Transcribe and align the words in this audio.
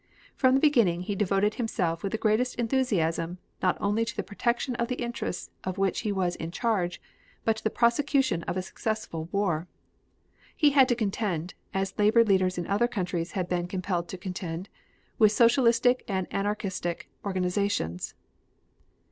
From 0.35 0.55
the 0.55 0.59
beginning 0.59 1.01
he 1.01 1.13
devoted 1.13 1.53
himself 1.53 2.01
with 2.01 2.11
the 2.11 2.17
greatest 2.17 2.55
enthusiasm 2.55 3.37
not 3.61 3.77
only 3.79 4.03
to 4.03 4.15
the 4.17 4.23
protection 4.23 4.73
of 4.77 4.87
the 4.87 4.95
interests 4.99 5.51
of 5.63 5.77
which 5.77 5.99
he 5.99 6.11
was 6.11 6.35
in 6.37 6.49
charge, 6.49 6.99
but 7.45 7.57
to 7.57 7.63
the 7.63 7.69
prosecution 7.69 8.41
of 8.45 8.57
a 8.57 8.63
successful 8.63 9.29
war. 9.31 9.67
He 10.57 10.71
had 10.71 10.89
to 10.89 10.95
contend, 10.95 11.53
as 11.71 11.99
labor 11.99 12.23
leaders 12.25 12.57
in 12.57 12.65
other 12.65 12.87
countries 12.87 13.33
had 13.33 13.47
been 13.47 13.67
compelled 13.67 14.07
to 14.07 14.17
contend, 14.17 14.69
with 15.19 15.33
socialistic 15.33 16.03
and 16.07 16.25
anarchistic 16.33 17.07
organizations. 17.23 18.15